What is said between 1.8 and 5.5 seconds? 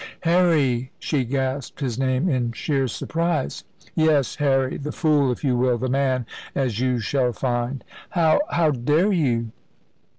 name in sheer surprise. "Yes. Harry the fool, if